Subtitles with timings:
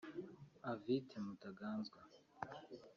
[0.71, 1.99] Avite Mutaganzwa